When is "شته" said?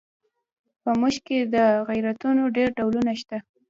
3.21-3.37